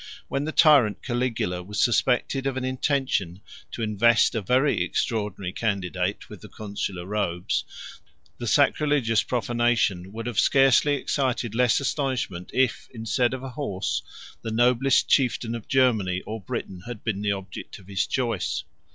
140 0.29 0.29
When 0.29 0.45
the 0.45 0.51
tyrant 0.51 1.03
Caligula 1.03 1.61
was 1.61 1.79
suspected 1.79 2.47
of 2.47 2.57
an 2.57 2.65
intention 2.65 3.39
to 3.69 3.83
invest 3.83 4.33
a 4.33 4.41
very 4.41 4.81
extraordinary 4.81 5.51
candidate 5.53 6.27
with 6.27 6.41
the 6.41 6.47
consular 6.49 7.05
robes, 7.05 7.63
the 8.39 8.47
sacrilegious 8.47 9.21
profanation 9.21 10.11
would 10.11 10.25
have 10.25 10.39
scarcely 10.39 10.95
excited 10.95 11.53
less 11.53 11.79
astonishment, 11.79 12.49
if, 12.51 12.87
instead 12.91 13.31
of 13.35 13.43
a 13.43 13.49
horse, 13.49 14.01
the 14.41 14.49
noblest 14.49 15.07
chieftain 15.07 15.53
of 15.53 15.67
Germany 15.67 16.21
or 16.21 16.41
Britain 16.41 16.81
had 16.87 17.03
been 17.03 17.21
the 17.21 17.33
object 17.33 17.77
of 17.77 17.85
his 17.85 18.07
choice. 18.07 18.63